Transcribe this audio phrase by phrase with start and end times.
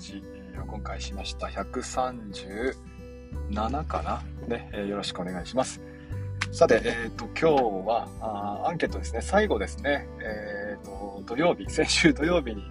[0.00, 0.24] ジ
[0.60, 1.46] を今回しました。
[1.46, 4.22] 137かな？
[4.48, 5.80] ね、えー、よろしくお願いします。
[6.52, 9.20] さて、え、ー、と今日はあアンケートですね。
[9.20, 10.08] 最後ですね。
[10.20, 12.64] えっ、ー、と土曜日先週土曜日に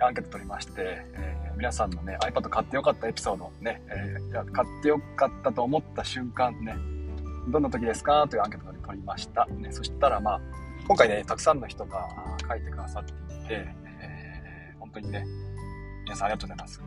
[0.00, 0.72] アンケート取りまして、
[1.14, 6.76] えー、皆さんのね iPad 買ってよかったエピソードね、えー、買ってよかったと思った瞬間ね
[7.48, 8.26] どんな時ですか？
[8.28, 10.40] というアンケートを取りました、ね、そしたらまあ
[10.86, 12.06] 今回ねたくさんの人が
[12.46, 13.14] 書いてくださってい
[13.48, 13.66] て、
[14.00, 15.24] えー、本当にね
[16.04, 16.82] 皆さんありがとうございます。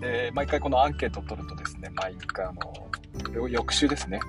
[0.00, 4.20] で、毎回このアンケートを取るとですね、毎回あの、翌週ですね、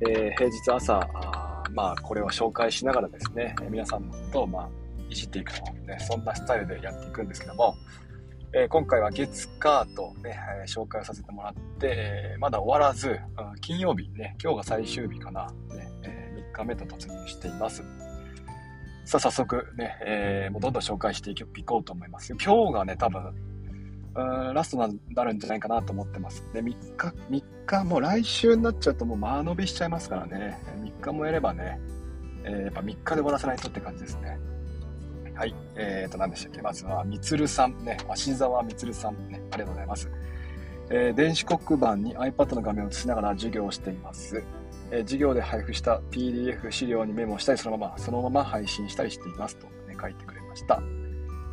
[0.00, 4.68] えー、平日朝、あまあ、これを紹介しながらですね、皆さんと、まあ、
[5.10, 7.74] いじっていくと、ね、そんなスタイルでやっていくんですけども、
[8.52, 13.18] えー、今回は月火とね、えー、紹介をさせてもらって、えー、まだ終わらず、うん、
[13.60, 17.82] 金曜日ね、今日が最終日かな、ねえ3日目と突入しています。
[19.08, 22.30] さあ、早速ね、えー、もうどんどん紹介していこうと思います。
[22.34, 23.22] 今日がね、多分、
[24.14, 26.44] うんラストになるんじゃないかなと思ってます。
[26.52, 31.80] で、3日、3日、もう来週になっちゃうともう間延びしちゃいますからね、3日もやればね、
[32.44, 34.38] えー、やっぱ3日で終わらせないとって感じですね。
[35.34, 35.54] はい。
[35.76, 36.60] えーと、何でしたっけ？
[36.60, 40.10] まずは、みつるさんね、芦沢みつるさんね、ありがとうございます。
[40.90, 44.44] えー、電子黒板に iPad の画面を映しながら授業をしています。
[44.90, 50.82] え授業で配布した PDF 資料にメモしたり、そのまま、そのまま配信したりしていますと、ね、書いてくれました。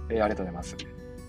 [0.10, 0.76] えー、ありがとうございます。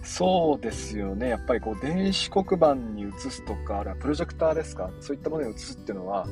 [0.02, 1.30] そうですよね。
[1.30, 6.26] やっぱりこう、電子黒板に映すとか、あるいはプロジェクターですか、そういったものに映すっていうのは、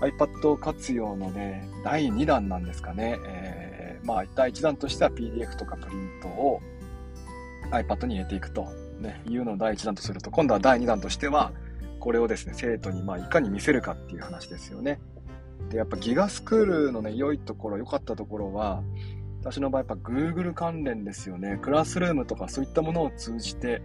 [0.00, 3.18] iPad 活用のね、第2弾なんですかね。
[3.26, 6.60] えー、まあ、第1弾としては PDF とかプリントを
[7.70, 8.64] iPad に入れていくと、
[8.98, 11.52] ね、いうのを第1弾とすると、今度は第2弾としては、
[12.02, 14.98] これをですね、生徒にまあいかに見せるかっていう話ですよね。
[15.70, 18.82] で、やっぱギガスクールのね、良いところ、良かったところは、
[19.40, 21.60] 私の場合やっぱ Google 関連ですよね。
[21.62, 23.82] クラスルームとかそういったものを通じて、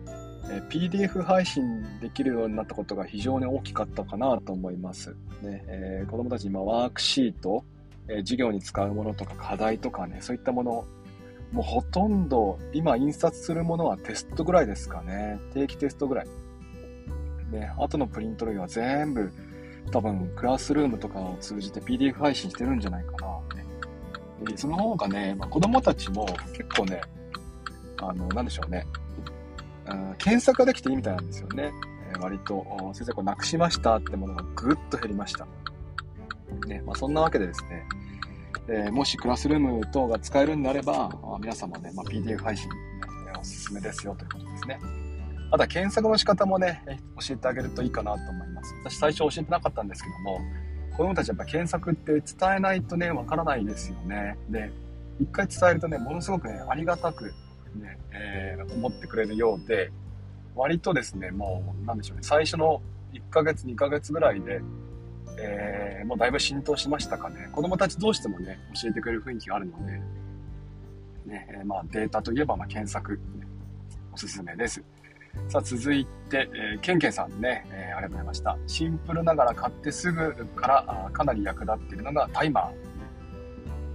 [0.50, 5.16] え PDF 配信できるようになったことが非常に大きかったかなと思います。
[5.44, 7.66] ねえー、子供たち今ワークシート、
[8.08, 10.86] えー、授業に使うものとか課題とかね、そういったもの、
[11.52, 15.40] もうほとんど今印刷するものはテストぐらいですかね。
[15.54, 16.28] 定期テストぐらい。
[17.52, 19.32] ね、後のプリント類は全部
[19.92, 23.16] 多分クラスルームとかを通じて PDF 配信してるんじゃないか
[24.42, 27.02] な、でその方がね、まあ、子供たちも結構ね、
[28.02, 28.86] あの、なんでしょうね、
[30.18, 31.72] 検索ができていいみたいなんですよね。
[32.12, 35.48] えー、割と、先生これなくしましたってものがぐっと減りました。
[36.68, 37.86] ね、まあ、そんなわけでですね、
[38.68, 41.10] えー、もしクラスルーム等が使えるんであれば、
[41.40, 42.76] 皆様ね、まあ、PDF 配信、ね、
[43.40, 44.80] おすすめですよということですね。
[45.50, 46.84] あとは検索の仕方もね、
[47.28, 48.74] 教えてあげるといいかなと思います。
[48.84, 50.42] 私最初教えてなかったんですけども、
[50.92, 52.24] 子供たちやっぱ検索って伝
[52.58, 54.38] えないとね、わからないですよね。
[54.50, 54.72] で、
[55.20, 57.34] 一回伝えるとね、ものすごくね、ありがたく
[57.76, 59.92] ね、えー、思ってくれるようで、
[60.56, 62.82] 割とですね、もう、なんでしょうね、最初の
[63.14, 64.62] 1ヶ月、2ヶ月ぐらいで、
[65.40, 67.50] えー、もうだいぶ浸透しましたかね。
[67.52, 70.02] 子供たちどうしてもね、教えてくれる雰囲気があるので、
[71.26, 73.48] ね、え、まあデータといえば、まあ検索、ね、
[74.14, 74.84] おすすめです。
[75.50, 78.58] さあ、続いて、えー、ケンケンさんね、えー、ありがとうございました。
[78.68, 82.72] シンプルながら買ってすぐからかなり役立っているのがタイマー。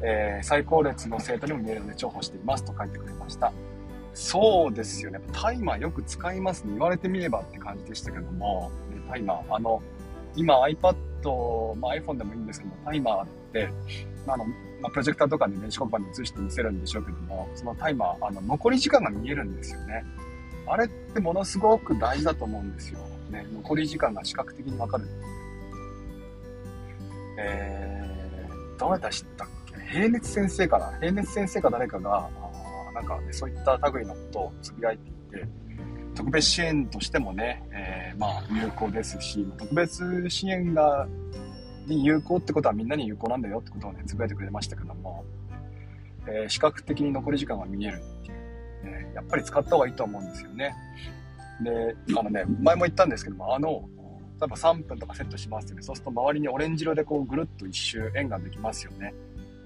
[0.04, 3.52] えー、最高列の生徒にも見えるので重宝していますと書いてくれました。
[4.14, 5.20] そうですよね。
[5.32, 6.72] タイマーよく使いますね。
[6.72, 8.70] 言われてみればって感じでしたけども、
[9.08, 9.82] タイマー、あの、
[10.34, 13.68] 今 iPad、まあ、iPhone でもいいんですけども、タイマーって、
[14.26, 20.04] あの、まあ、プロジェクターとかで電子黒板に映して見せるんでしょうけども、そのタイマー、あの、残り時間が見えるんですよね。
[20.66, 23.00] あれってものすごく大事だと思うんですよ。
[23.30, 25.08] ね、残り時間が視覚的にわかる。
[27.38, 29.74] えー、どうやったら知ったっけ？
[29.90, 35.46] 平熱先生かな平熱先生か誰かが、あなんか、ね、そういった類のことをつぶやいていて、
[36.14, 41.08] 特別支援としてもね、えー、まあ、有効ですし、特別支援が、
[41.86, 45.24] に有効ってことはみんなに有効なんだよってことをね、つぶやいてくれましたけども、
[46.26, 48.02] えー、視覚的に残り時間が見える
[49.14, 50.74] やっぱり使った方がいいと思うんですよね。
[51.60, 53.88] で、あのね、前も言ったんですけども、あの、
[54.40, 55.82] 例えば3分とかセットしますよね。
[55.82, 59.14] そうすると周りにオレンジ色でこうぐるっと一周円ができますよね。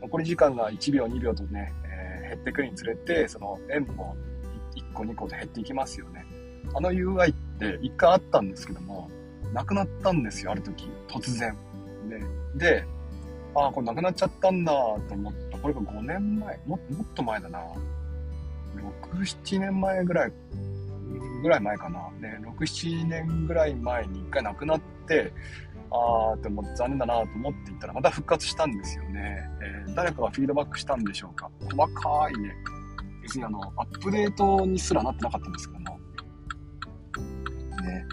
[0.02, 4.16] 残り時間が1秒、2秒とね、えー、減ってくるにつれて、その円も
[4.74, 6.26] 1個、2個と減っていきますよね。
[6.74, 9.08] あの UI って1回あったんですけども、
[9.54, 11.56] なくなったんですよ、ある時、突然。
[12.08, 12.20] で、
[12.74, 12.84] で
[13.54, 14.72] ああ、これなくなっちゃったんだ
[15.08, 15.58] と思った。
[15.58, 17.60] これが5年前も、もっと前だな。
[18.76, 20.32] 6、7年前ぐらい、
[21.42, 22.10] ぐらい前かな。
[22.20, 25.32] ね、6、7年ぐらい前に一回亡くなって、
[25.90, 29.48] あーっても残念だなと思っていたら、また復活したんですよね。
[29.86, 31.50] えー、誰かがフィードバックしたんでしょうか。
[31.60, 32.54] 細かいね、
[33.22, 35.98] 別にあの、アップデートにすらなってなかったんですけども、
[37.82, 38.06] ね。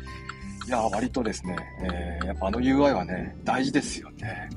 [0.68, 4.50] いや、割とですね、えー、やっぱあの UI はね、大事ですよね。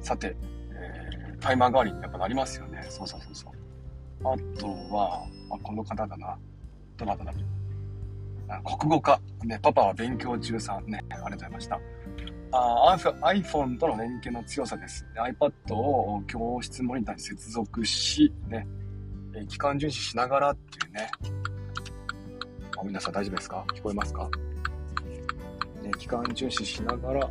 [0.00, 0.36] さて、
[0.72, 2.86] えー、タイマー代わりにやっぱなりますよね。
[2.88, 3.65] そうそうそうそう。
[4.24, 6.38] あとは、あ、この方だな。
[6.96, 7.32] どなただ
[8.64, 9.20] 国語科。
[9.44, 11.80] ね、パパは勉強中さんね、ありがとうございました。
[12.52, 15.04] あ iPhone との連携の強さです。
[15.16, 18.66] iPad を教室モニターに接続し、ね、
[19.34, 21.10] え期間巡視しながらっていうね。
[22.78, 23.64] あ皆さん大丈夫ですか？
[23.74, 24.30] 聞こえますか？
[25.82, 27.30] ね、期間巡視しながら、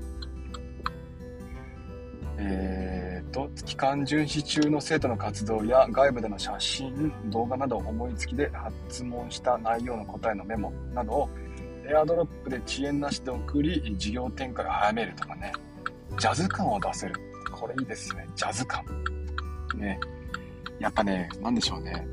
[2.38, 11.30] えーと、期間巡視中の生徒の活動や外部での写真、動画などを思いつきで発問した内容の答えのメモなどを
[11.88, 15.54] エアドロップで遅延なしで送り、事業展開を早めるとかね、
[16.20, 17.16] ジャズ感を出せる。
[17.52, 18.28] これいいですね。
[18.36, 18.84] ジャズ感。
[19.78, 20.00] ね。
[20.80, 22.06] やっぱね、なんでしょうね。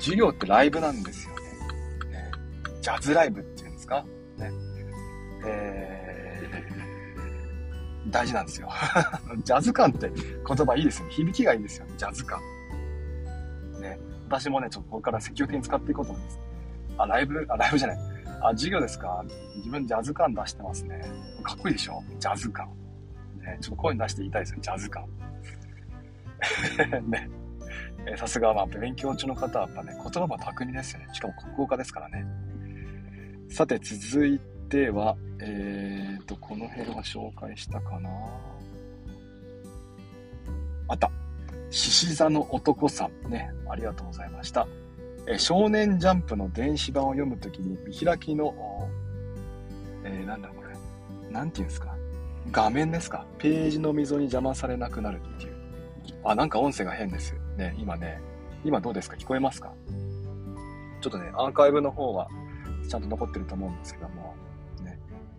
[0.00, 1.40] 授業ってライブなんですよね。
[2.10, 2.30] ね
[2.80, 4.04] ジャズライブっていうんですか？
[4.36, 4.50] ね。
[5.46, 6.03] えー、
[8.08, 8.68] 大事なんですよ。
[9.44, 11.12] ジャズ感って言葉いいですよね。
[11.12, 11.92] 響きがいいですよね。
[11.96, 12.40] ジャズ感。
[13.80, 13.98] ね。
[14.28, 16.38] 私もね、ちょっとこれから積極的に使っていこうと思います。
[16.98, 17.98] あ、ライブ、あ、ライブじゃない。
[18.42, 19.24] あ、授業ですか？
[19.56, 21.00] 自分ジャズ感出してますね。
[21.42, 22.02] かっこいいでしょ？
[22.18, 22.68] ジャズ感。
[23.38, 25.04] ね、ちょっと声に出して言いたいですよ、ジャズ感。
[27.08, 27.28] ね。
[28.06, 31.08] えさすが、まあ、勉強中の方はやっぱね、言葉も巧みですよね。
[31.14, 32.26] しかも国語科ですからね。
[33.48, 38.10] さて、続いてでは、えーと、この辺は紹介したかな
[40.88, 41.10] あった。
[41.70, 43.30] 獅子座の男さん。
[43.30, 44.66] ね、ありがとうございました。
[45.26, 48.54] え少年ジャンプの電子版を読むときに見開きの、
[50.04, 51.32] えー、なんだこれ。
[51.32, 51.94] なんていうんですか。
[52.52, 53.26] 画面ですか。
[53.38, 55.54] ページの溝に邪魔されなくなるっていう。
[56.24, 57.34] あ、なんか音声が変です。
[57.56, 58.20] ね、今ね。
[58.64, 59.16] 今どうですか？
[59.16, 59.72] 聞こえますか？
[61.00, 62.28] ちょっとね、アーカイブの方は
[62.88, 64.23] ちゃんと残ってると思うんですけども、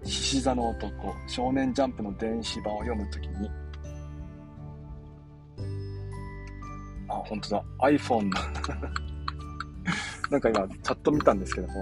[0.06, 3.50] 獅子座の男、少年ジャンプの電子版を読むときに、
[7.07, 7.63] あ、本当だ。
[7.80, 8.30] iPhone の
[10.31, 11.74] なんか今、チャット見たんですけども、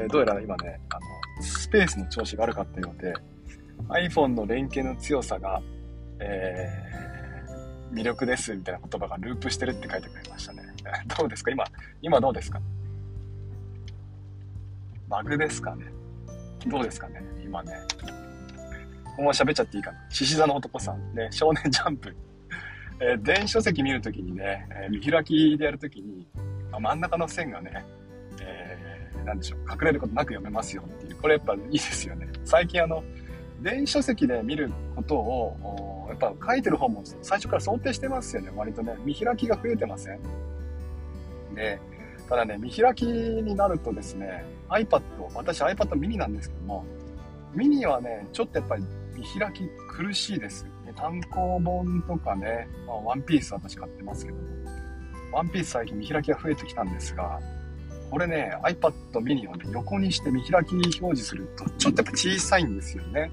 [0.00, 3.12] えー、どうやら今ね、あの、スペースの調子が悪かったようで、
[3.88, 5.60] iPhone の連携の強さが、
[6.20, 10.62] えー、魅力ですみたいな言葉がループしてるって書いてくれましたね。
[11.18, 11.50] どうですか？
[11.50, 11.64] 今、
[12.02, 12.60] 今どうですか？
[15.08, 15.86] バグですかね？
[16.66, 17.72] どうですかね今ね。
[19.04, 19.98] このまま喋っちゃっていいかな。
[20.08, 22.16] 獅子座の男さん、ね、少年ジャンプ。
[23.00, 26.26] えー、電子書籍見るときにね、えー、見開きでやるときに、
[26.70, 27.84] まあ、真ん中の線がね、
[28.40, 32.28] えー、なんでしょう、隠れることなく読めますよっていう、これやっぱいいですよね。
[32.44, 33.02] 最近あの、
[33.60, 38.94] 電子書籍で見ることを、やっぱ書いてる方も最初から想定してますよね、割とね。
[39.04, 40.20] 見開きが増えてません？
[41.54, 41.80] で、
[42.32, 45.02] ただね、見開きになるとですね、iPad、
[45.34, 46.82] 私 iPad mini なんですけども、
[47.52, 48.84] ミニはね、ちょっとやっぱり
[49.14, 50.66] 見開き苦しいです。
[50.86, 54.44] で単行本とかね、まあ、ワンピース私買ってますけども、
[55.30, 57.38] ワンピース最近見開きが増えてきたんですが、
[58.10, 63.30] これね、iPad mini をね、横にして見開き表示すると、ちょっとやっぱ小さいんですよね。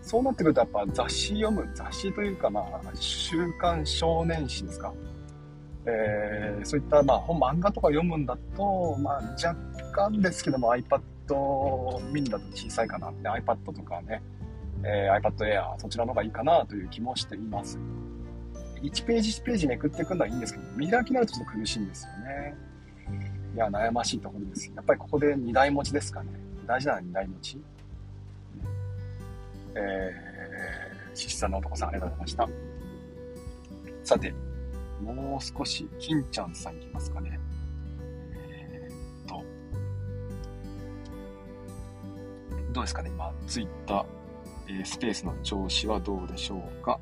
[0.00, 4.90] そうなってくるとやっぱ雑誌読む、雑誌というかまあ、週刊少年誌ですか。
[5.92, 9.56] えー、そういったまあ本、漫画とか読むんだと、まあ若
[9.92, 11.00] 干ですけども iPad
[12.12, 13.10] mini だと小さいかな。
[13.10, 14.22] iPad とかね、
[14.84, 17.78] えー、iPad Air、そちらの方がいいかなという気もしています。
[18.82, 22.54] 1ページ1ページめくっていくのはいいんですけど、見開きになるとちょっと苦しいんですよね。
[23.54, 24.72] いや、悩ましいところです。
[24.74, 26.28] やっぱりここで2台持ちですかね。
[26.66, 27.60] 大事なのは2台持ち。
[29.74, 32.48] えー、獅子さんの男さんありがとうございました。
[34.04, 34.34] さて、
[35.00, 37.38] もう少し、金ちゃんさんいきますかね。
[38.34, 38.88] え、
[39.24, 39.42] っと、
[42.72, 44.04] どうですかね、今、ツイッター、
[44.68, 47.00] えー、スペースの調子はどうでしょうか？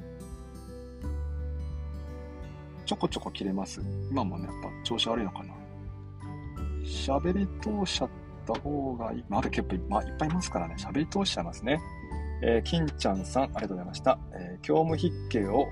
[2.87, 3.83] ちょこちょこ切れます？
[4.11, 5.55] 今もね、やっぱ調子悪いのかな？
[6.85, 8.09] 喋り通しちゃっ
[8.47, 9.25] た方がいい。
[9.29, 10.77] まだ結構、まあ、いっぱいいますからね。
[10.79, 11.79] 喋り通しちゃいますね。
[12.43, 14.19] えー、金ちゃんさん、ありがとうございました。
[14.33, 15.67] えー、教務筆記を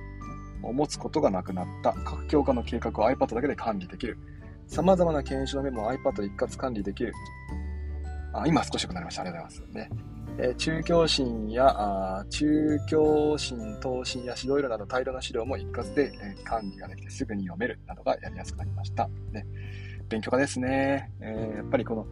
[0.72, 1.92] 持つことがなくなった。
[2.04, 4.18] 各教科の計画を iPad だけで管理できる。
[4.66, 7.12] 様々な研修のメモを iPad で一括管理できる。
[8.32, 9.22] あ、今少し良くなりました。
[9.22, 10.00] ありがとうございます。
[10.00, 10.16] ね。
[10.38, 19.08] え中教審やあ中教審、答審や指導色など大量な資料も一括で、え管理ができてすぐに読めるなどがやりやすくなりました。
[19.32, 19.46] ね、
[20.08, 21.10] 勉強家ですね。
[21.20, 22.06] えー、やっぱりこの、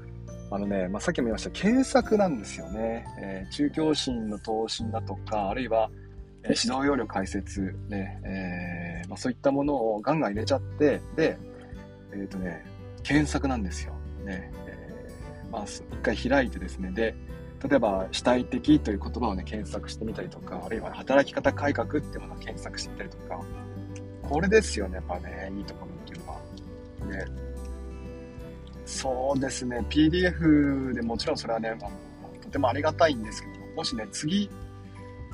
[0.51, 3.05] あのね、まあ、さっきも言いました検索なんですよね。
[3.21, 5.91] えー、中教審の答審だとか、あるいは、
[6.45, 11.39] 指導要領解説、ね、えまあ、そういったものをガンガン入れちゃって、で、
[12.13, 12.65] えっ、とね、
[13.03, 13.95] 検索なんですよ。
[14.25, 14.53] ね、
[15.51, 17.15] まあ、一回開いてですね、で、
[17.67, 23.41] 例えば主体的という言葉をね、検索してみたりとか、あるいは働き方改革っていうものを検索してみたりとか、
[24.23, 26.41] これですよね、やっぱね、いいところっていうのは。
[27.25, 27.45] で、
[28.85, 31.75] そうですね、PDF でもちろんそれはね、
[32.43, 34.51] とてもありがたいんですけども、もしね、次、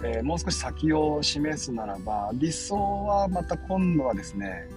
[0.02, 4.68] えー、もう少し先を示すならば、理想はまた今度はですね、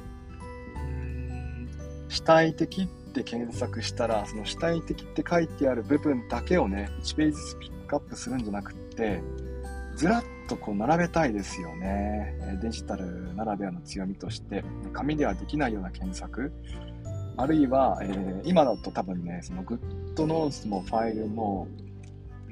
[2.09, 9.21] 主体的って検索したら、その主体的って書いてある部分だけをね、1ページずつピックアップするんじゃなくって、
[9.95, 12.59] ずらっとこう並べたいですよね。
[12.61, 16.51] デジタルならではの強みとして、紙ではできないような検索、
[17.35, 21.67] あるいは、えー、今だと多分ね、その GoodNotes もファイルも、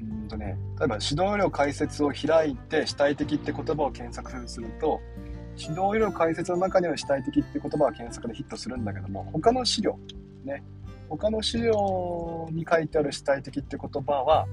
[0.02, 5.00] うんとね、例えば指導量解説を開いて主体的って言葉を検索すると、
[5.56, 9.98] 指導量解説の中には主体的って言葉は検索でヒットするんだけども、他の資料、
[10.44, 10.62] ね、
[11.08, 14.46] 他の資料に書いてある主体的って言葉は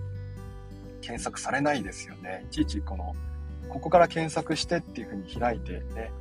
[1.01, 2.45] 検索されないですよね。
[2.49, 3.15] いちいちこの、
[3.69, 6.11] ここから検索してっていうふうに開いてね、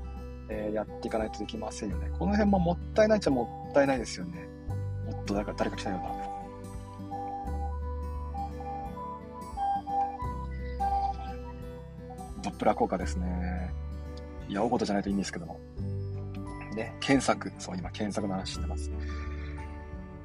[0.48, 2.10] えー、やっていかないとできませんよね。
[2.18, 4.48] この辺ももったいないっちゃもったいないですよね。
[5.10, 6.27] もっと誰か誰か来たような。
[12.48, 13.70] ドップラ効果ですね。
[14.48, 15.60] いや、大ことじゃないといいんですけども。
[16.74, 17.52] ね、検索。
[17.58, 18.90] そう、今検索の話してます。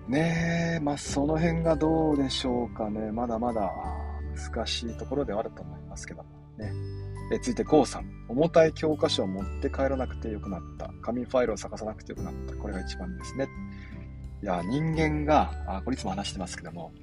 [0.07, 3.11] ねえ、まあその辺がどうでしょうかね。
[3.11, 3.71] まだまだ
[4.53, 6.71] 難しいところではあると思いますけどもね。
[7.33, 8.05] え続いて、こうさん。
[8.29, 10.89] 重たい教科書を持って帰らなくてよくなった。
[11.01, 12.55] 紙ファイルを探さなくてよくなった。
[12.55, 13.47] これが一番ですね。
[14.41, 16.93] いや、人間が、あこれいつも話してますけども、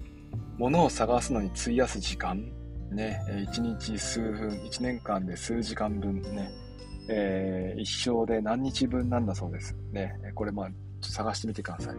[0.57, 2.43] 物を探すのに費やす時間、
[2.91, 6.51] ね、1日数分、1年間で数時間分ね、
[7.09, 9.77] えー、一生で何日分なんだそうです。
[9.93, 11.97] ね、これまあ、ちょっと探してみてください。
[11.97, 11.99] い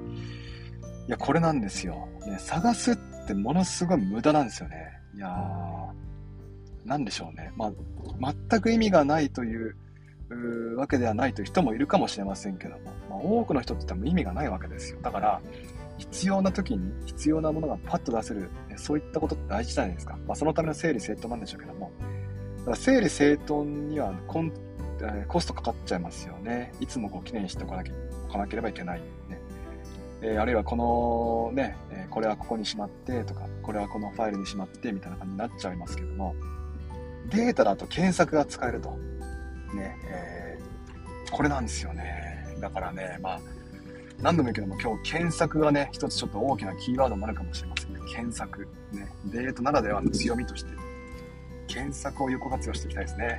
[1.08, 2.08] や、これなんですよ。
[2.26, 5.00] ね、探すってものすごい無駄なんですよね。
[5.16, 7.52] いやー、なんでしょうね。
[7.56, 7.72] ま
[8.22, 9.76] あ、全く意味がないという
[10.78, 12.80] わけではないという人もいるかもしれませんけども、
[13.10, 15.00] まあ、多くの人って多分意味がないわけですよ。
[15.02, 15.42] だから、
[16.02, 20.18] 必要な時に必要なものがパッと出せる、そういったことって大事じゃないですか。
[20.28, 21.92] まあ、そのための整理整頓なんでしょうけども、
[22.60, 24.52] だから整理整頓にはコン
[25.28, 26.74] コストかかっちゃいますよね。
[26.80, 27.94] いつもこう記念しておかなきゃ
[28.30, 29.40] おかなければいけない、ね。
[30.24, 36.36] えー、あるいはこのね、えこれはここにしまってとか、これはこのファイルにしまってみたいな感じになっちゃいますけども、
[37.30, 38.98] データだと検索が使えると。
[39.76, 42.58] ね、えー、これなんですよね。
[42.60, 43.42] だからね、まあ、
[44.22, 48.00] 何度も言うけども、今日検索がね、一つちょっと大きなキーワードになるかもしれませんね。
[48.14, 48.68] 検索。
[48.92, 50.72] ね、データならではの強みとして、
[51.68, 53.38] 検索を有効活用していきたいですね。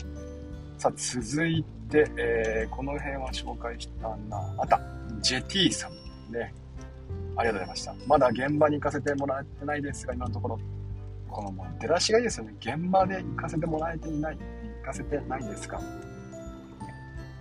[0.78, 4.54] さあ、続いて、えー、この辺は紹介したな。
[4.58, 4.80] あった。
[5.20, 6.32] ジェティさん。
[6.32, 6.52] ね。
[7.36, 7.94] ありがとうございました。
[8.08, 10.58] まだ現場に行かせてもらってないですが、今のところ、
[11.28, 12.54] このもう出だしがいいですよね。
[12.60, 14.36] 現場で行かせてもらえていない。
[14.36, 15.80] 行かせてないですか。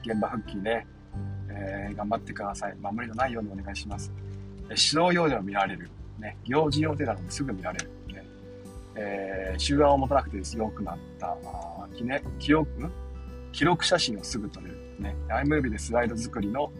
[0.05, 0.85] 現場復帰ね、
[1.61, 2.75] えー、頑張ってください。
[2.81, 4.11] 守りのないようにお願いします。
[4.69, 5.89] え指導用でも見られる。
[6.19, 7.89] ね、行事用でだとすぐ見られる。
[8.13, 8.25] ね
[8.95, 11.27] えー、集団を持たなくて良くなった。
[11.27, 12.69] あ記ね、記憶、
[13.51, 14.77] 記録写真をすぐ撮れる。
[14.99, 16.71] ね、iMovie でスライド作りの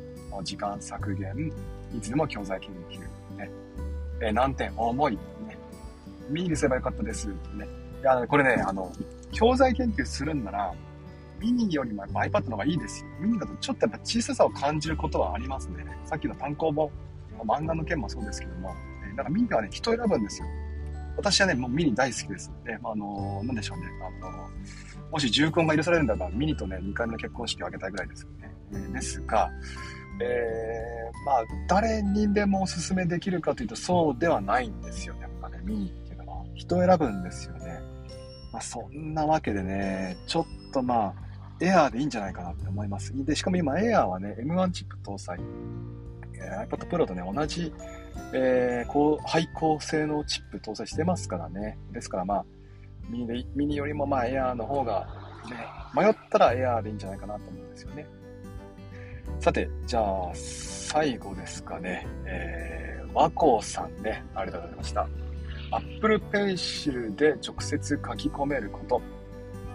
[0.43, 1.51] 時間削減。
[1.95, 2.99] いつでも教材研究。
[3.37, 3.49] ね
[4.21, 5.13] えー、難点、重い。
[5.13, 5.19] ね、
[6.29, 7.27] 見にすればよかったです。
[7.27, 7.35] ね、
[8.01, 8.91] いや、これね、あの、
[9.31, 10.73] 教材研究するんなら、
[11.41, 13.09] ミニよりも iPad の方がいいですよ。
[13.19, 15.85] ミニだとちょっとやっぱ小ささを感じることはありますね。
[16.05, 16.91] さっきの単行本、
[17.45, 20.47] 漫画の件もそうですけども、えだからミニはね、人選ぶんですよ。
[21.17, 22.51] 私はね、もうミニ大好きです。
[22.63, 23.85] で、あのー、なんでしょうね。
[24.21, 28.53] あのー、もし重婚が許されるんだったら、ミニとね、2回目の結婚式を挙げたいぐらいですよね。
[28.73, 29.49] え、ですが、
[30.21, 35.21] えー、まあ、誰にでもお勧めできるかというと、そうではないんですよね。
[35.21, 36.45] やっぱね、ミニっていうのは。
[36.55, 37.81] 人選ぶんですよね。
[38.53, 41.13] まあ、そんなわけでね、ちょっとまあ、
[41.61, 43.13] エアーでいいんじゃないかなって思います。
[43.25, 45.39] で、しかも今エアーはね、M1 チップ搭載。
[46.33, 47.71] え iPad Pro とね、同じ、
[48.33, 51.77] えー、高、ハイ高性能チップ搭載してますからね。
[51.91, 52.45] ですからまあ、
[53.09, 55.07] ミニ、ミニよりもまあエアーの方が、
[55.49, 58.07] ね、迷ったらエアーでいいんじゃないかなと思うんですよね。
[59.39, 62.07] さて、じゃあ、最後ですかね。
[62.25, 65.07] えー、和光さんね、ありがとうございました。
[65.71, 69.01] Apple Pencil で直接書き込めること。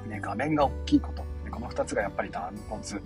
[0.08, 1.25] ね、画面が大きいこと。
[1.56, 3.00] この2つがやっぱりダントツ。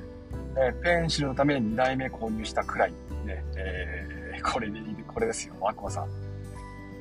[0.56, 2.90] えー、ペンシルのために2台目購入したくらい。
[3.24, 6.08] ね、えー、 これで、これですよ、ワコさん。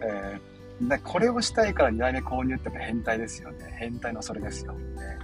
[0.03, 3.73] えー、これをしたいから2台目購入って変態ですよね。
[3.79, 4.73] 変態のそれですよ。
[4.73, 4.79] ね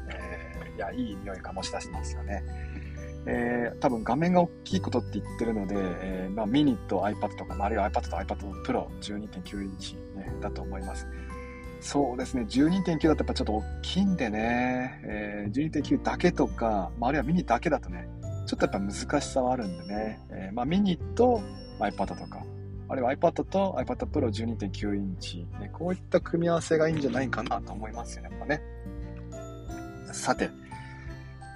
[0.10, 2.44] えー、いや、いい匂い醸し出してますよね。
[3.28, 11.08] えー、多分画面が大きいことって言ってるので、えー、まあ、ミニと iPad とか、あるいは iPad と iPad Pro 12.9インチ、ね、だと思います。
[11.80, 18.08] そうですね、12.9だとやっぱちょっと大きいんでね、えー、12.9だけとか、まあ、あるいはミニだけだとね、
[18.48, 21.42] ちょっとやっぱ難しさはあるんでね、えー、まあ、ミニと
[21.80, 22.44] iPad とか、
[22.88, 28.62] あるいは iPad と iPad Pro 12.9インチ、ね、こういった組み合わせがいいんじゃないかなと思いますよね、やっぱね。
[30.12, 30.50] さて、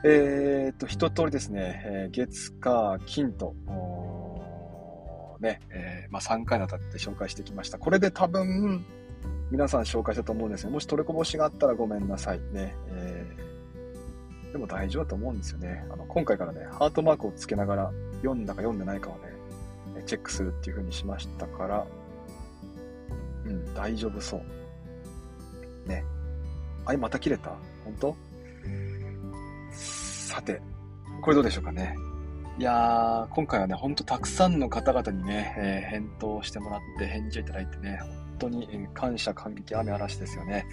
[0.04, 3.54] えー、っと、一通りですね、えー、月、火、金と、
[5.40, 7.78] ね、えー、まあ、3回にわたって紹介してきました。
[7.78, 8.86] これで多分、
[9.52, 10.70] 皆さん紹介したと思うんですよ。
[10.70, 12.76] もし取れこぼしがあったらごめんなさいね。
[12.90, 15.86] えー、でも大丈夫だと思うんですよね。
[15.92, 21.88] あの、今回からね、ハートマークをつけながら、読んだか読んでないかをね、チェックするっていう風にしましたから、
[23.46, 25.90] うん、大丈夫そう。
[25.90, 26.04] ね。
[26.86, 27.50] あれ、また切れた？
[27.84, 28.16] 本当？
[29.72, 30.62] さて、
[31.22, 31.96] これどうでしょうかね。
[32.60, 40.66] いやー、今回はね、ほんとたくさんの方々にね、えー、返答してもらって、返事をいただいてね、本当に、え感謝感激雨嵐ですよね。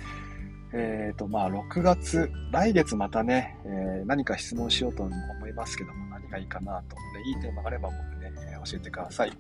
[0.72, 6.96] えっ、ー、と、まあ、6月、来月またね、えー、何か質問しようと思いますけども、何がいいかなと。
[6.96, 8.32] で、いいテーマがあれば僕ね、
[8.64, 9.32] 教えてください。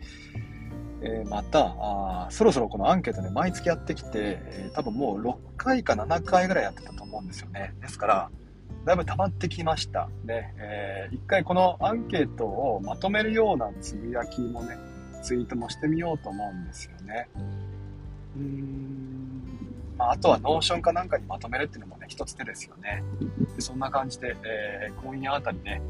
[1.02, 7.74] えー、またあ、そろそろこのアンケートね、毎月やってきて、えー、多分もう6回か7回ぐらいやってたと思うんですよね。
[7.80, 8.30] ですから、
[8.84, 10.08] だいぶ溜まってきました。
[10.24, 14.76] で、えー、一回このアンケートをまとめるようなつぶやきもね、
[15.22, 17.28] ツイートもしてみようと思うんですよね。
[19.98, 23.02] まあ、あとは Notion かなんかにまとめるっていうのもね、一つ手ですよね。
[23.54, 25.80] でそんな感じで、えー、今夜あたりね、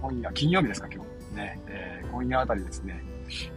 [0.00, 1.36] 今夜、金曜日ですか、今日。
[1.36, 3.02] ね、えー、今夜あたりですね、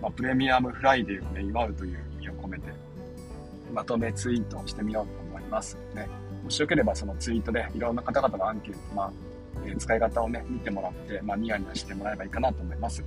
[0.01, 2.63] まあ、プレミアムフライデーをね、祝うという意味を込めて、
[3.73, 6.07] まとめツイートをしてみようと思いますね。
[6.43, 9.11] もしよければそのツイートでいろんな方々のアンケート、まあ、
[9.65, 13.03] えー、使い方をね、見てもらって、まあ、ニヤニヤしてもらえばいいかなと思います。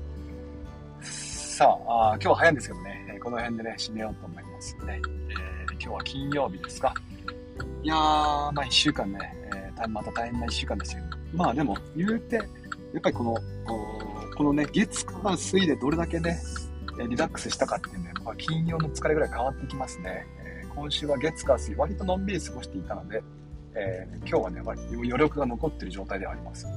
[1.58, 5.02] さあ、あ今日は早いんですけどね、この辺でね、締めようと思いますね。
[5.28, 6.94] えー、今日は金曜日ですか？
[7.82, 7.98] いやー、
[8.52, 9.18] まあ一週間ね、
[9.52, 12.42] えー、また大変な一週間ですけど、まあでも、言うて、や
[12.98, 13.36] っぱりこの、
[14.36, 16.38] このね、月火水でどれだけね、
[17.08, 20.64] リラックスしたかっていうね、まあ、金曜の疲れぐらい変わってきますねえ。
[20.76, 23.20] 今週は月火水、割とのんびり過ごしていたので、
[23.74, 26.68] えー、今日はね、割と余力が残ってる状態ではあります。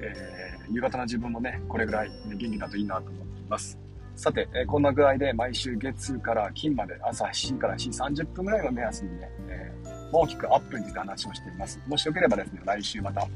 [0.00, 3.78] えー、夕方の自分もね、これぐらい、ね、元気だといいなと思ってます。
[4.16, 11.80] さて、え、こんな具合で毎週月から金まで朝7時から7時30分ぐらいを目安にね、えー、大きくアップについて話をしています。
[11.86, 13.26] もしよければですね、来週また、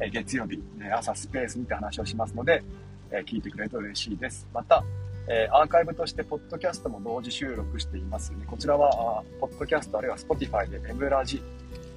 [0.00, 2.62] え月曜日、ね、朝スペースにて話をしますので、
[3.10, 4.46] え聞いてくれると嬉しいです。
[4.52, 4.84] また、
[5.28, 11.42] え、アーカイブとして、ポッドキャストも同時収録していますので、こちらは、ポッドキャストあるいは Spotify で M ラジ、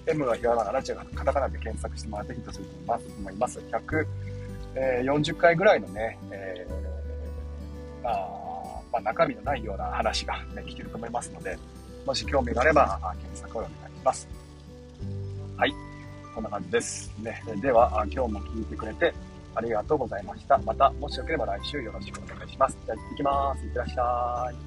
[0.05, 3.59] M はひらがな、ラジオがカタカナで検索してもらってヒットすると思います。
[4.73, 6.86] 140回ぐらいのね、えー、
[8.07, 11.57] あまあ、中身のないような話が、ね、聞けると思いますので、
[12.05, 14.27] もし興味があれば、検索をお願いします。
[15.57, 15.73] はい。
[16.33, 17.13] こんな感じです。
[17.19, 19.13] ね、では、今日も聞いてくれて
[19.55, 20.57] ありがとうございました。
[20.59, 22.77] また、もしよければ来週よろしくお願いします。
[22.85, 23.63] じゃあ、行ってきます。
[23.65, 24.66] いってらっしゃい。